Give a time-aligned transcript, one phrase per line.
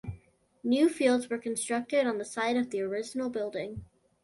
[0.63, 3.85] New fields were constructed on the site of the original building.